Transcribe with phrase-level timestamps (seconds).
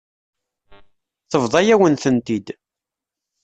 [1.31, 2.47] Tebḍa-yawen-tent-id.